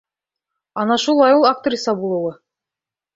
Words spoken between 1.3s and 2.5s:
ул актриса булыуы!